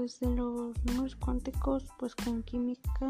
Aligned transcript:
pues 0.00 0.18
de 0.18 0.30
los 0.34 0.82
números 0.86 1.14
cuánticos, 1.16 1.84
pues 1.98 2.14
en 2.26 2.42
química 2.44 3.06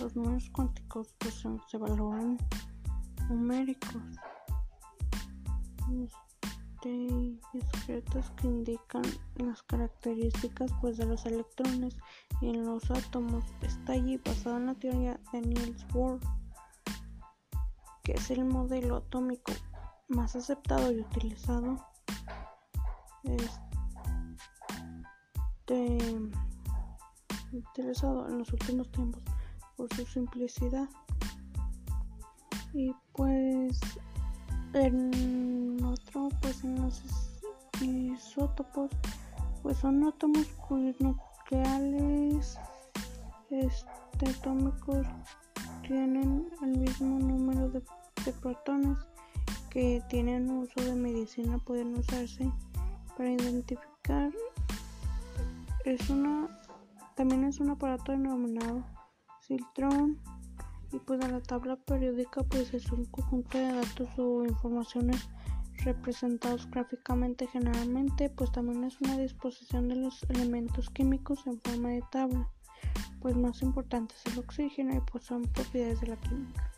los 0.00 0.16
números 0.16 0.50
cuánticos 0.50 1.14
pues 1.18 1.44
se 1.68 1.78
valoran 1.78 2.36
numéricos. 3.28 4.02
Este, 6.02 7.38
secretos 7.70 8.30
que 8.32 8.48
indican 8.48 9.04
las 9.36 9.62
características 9.62 10.72
pues 10.80 10.96
de 10.96 11.06
los 11.06 11.24
electrones 11.26 11.96
y 12.40 12.48
en 12.48 12.66
los 12.66 12.90
átomos. 12.90 13.44
Está 13.60 13.92
allí 13.92 14.16
basado 14.16 14.56
en 14.56 14.66
la 14.66 14.74
teoría 14.74 15.20
de 15.32 15.42
Niels 15.42 15.86
Bohr, 15.92 16.18
que 18.02 18.14
es 18.14 18.32
el 18.32 18.44
modelo 18.44 18.96
atómico 18.96 19.52
más 20.08 20.34
aceptado 20.34 20.90
y 20.90 21.02
utilizado. 21.02 21.86
Este, 23.22 23.71
utilizado 27.52 28.28
en 28.28 28.38
los 28.38 28.52
últimos 28.52 28.90
tiempos 28.90 29.22
por 29.76 29.92
su 29.94 30.04
simplicidad. 30.06 30.88
Y 32.72 32.92
pues 33.12 33.80
en 34.74 35.84
otro 35.84 36.28
pues 36.40 36.64
en 36.64 36.80
los 36.80 37.02
isótopos 37.80 38.90
pues 39.62 39.76
son 39.78 40.04
átomos 40.06 40.46
cuyos 40.68 40.96
nucleares 41.00 42.58
este, 43.50 44.30
atómicos 44.30 45.06
tienen 45.86 46.48
el 46.62 46.78
mismo 46.78 47.18
número 47.18 47.68
de, 47.68 47.82
de 48.24 48.32
protones 48.40 48.96
que 49.68 50.02
tienen 50.08 50.50
uso 50.50 50.80
de 50.82 50.94
medicina 50.94 51.58
pueden 51.58 51.94
usarse 51.98 52.50
para 53.16 53.30
identificar 53.30 54.32
es 55.84 56.10
una 56.10 56.48
también 57.16 57.44
es 57.44 57.60
un 57.60 57.70
aparato 57.70 58.12
denominado 58.12 58.84
Siltron 59.40 60.18
y 60.92 60.98
pues 60.98 61.20
en 61.24 61.32
la 61.32 61.40
tabla 61.40 61.76
periódica 61.76 62.42
pues 62.44 62.72
es 62.74 62.90
un 62.92 63.04
conjunto 63.06 63.58
de 63.58 63.72
datos 63.72 64.08
o 64.18 64.44
informaciones 64.44 65.28
representados 65.84 66.70
gráficamente 66.70 67.46
generalmente 67.46 68.30
pues 68.30 68.52
también 68.52 68.84
es 68.84 69.00
una 69.00 69.18
disposición 69.18 69.88
de 69.88 69.96
los 69.96 70.22
elementos 70.24 70.90
químicos 70.90 71.46
en 71.46 71.60
forma 71.60 71.90
de 71.90 72.02
tabla. 72.10 72.48
Pues 73.20 73.36
más 73.36 73.62
importante 73.62 74.14
es 74.16 74.32
el 74.32 74.40
oxígeno 74.40 74.94
y 74.96 75.00
pues 75.00 75.24
son 75.24 75.42
propiedades 75.42 76.00
de 76.00 76.08
la 76.08 76.16
química 76.16 76.71